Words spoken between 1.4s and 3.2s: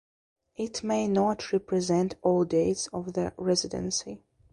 represent all dates of